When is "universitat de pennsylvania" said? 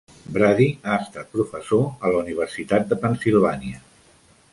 2.23-3.83